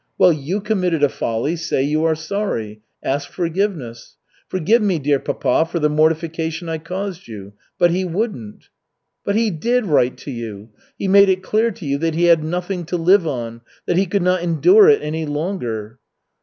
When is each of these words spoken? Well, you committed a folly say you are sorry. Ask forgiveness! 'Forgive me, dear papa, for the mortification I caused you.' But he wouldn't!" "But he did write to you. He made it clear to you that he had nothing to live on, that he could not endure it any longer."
Well, 0.17 0.33
you 0.33 0.61
committed 0.61 1.03
a 1.03 1.09
folly 1.09 1.55
say 1.55 1.83
you 1.83 2.05
are 2.05 2.15
sorry. 2.15 2.81
Ask 3.03 3.29
forgiveness! 3.29 4.17
'Forgive 4.47 4.81
me, 4.81 4.97
dear 4.97 5.19
papa, 5.19 5.67
for 5.71 5.77
the 5.77 5.91
mortification 5.91 6.67
I 6.67 6.79
caused 6.79 7.27
you.' 7.27 7.53
But 7.77 7.91
he 7.91 8.03
wouldn't!" 8.03 8.69
"But 9.23 9.35
he 9.35 9.51
did 9.51 9.85
write 9.85 10.17
to 10.25 10.31
you. 10.31 10.69
He 10.97 11.07
made 11.07 11.29
it 11.29 11.43
clear 11.43 11.69
to 11.73 11.85
you 11.85 11.99
that 11.99 12.15
he 12.15 12.23
had 12.23 12.43
nothing 12.43 12.83
to 12.85 12.97
live 12.97 13.27
on, 13.27 13.61
that 13.85 13.97
he 13.97 14.07
could 14.07 14.23
not 14.23 14.41
endure 14.41 14.89
it 14.89 15.03
any 15.03 15.27
longer." 15.27 15.99